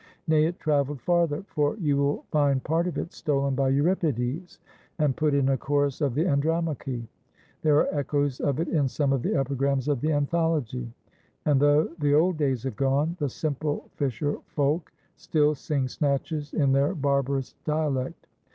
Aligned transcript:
Nay, 0.27 0.45
it 0.47 0.59
traveled 0.59 0.99
farther, 1.01 1.43
for 1.43 1.77
you 1.77 1.95
will 1.95 2.25
find 2.31 2.63
part 2.63 2.87
of 2.87 2.97
it 2.97 3.13
stolen 3.13 3.53
by 3.53 3.69
Euripides 3.69 4.57
and 4.97 5.15
put 5.15 5.35
in 5.35 5.49
a 5.49 5.57
chorus 5.59 6.01
of 6.01 6.15
the 6.15 6.25
"Andromache." 6.25 7.07
There 7.61 7.75
are 7.77 7.93
echoes 7.95 8.39
of 8.39 8.59
it 8.59 8.67
in 8.67 8.87
some 8.87 9.13
of 9.13 9.21
the 9.21 9.35
epigrams 9.35 9.87
of 9.87 10.01
the 10.01 10.11
"Anthology"; 10.11 10.91
and 11.45 11.59
though 11.59 11.83
the 11.99 12.15
old 12.15 12.37
days 12.37 12.63
have 12.63 12.75
gone, 12.77 13.15
the 13.19 13.29
simple 13.29 13.91
fisher 13.93 14.37
folk 14.47 14.91
still 15.17 15.53
sing 15.53 15.87
snatches 15.87 16.51
in 16.51 16.71
their 16.71 16.95
barbarous 16.95 17.53
dialect. 17.63 18.25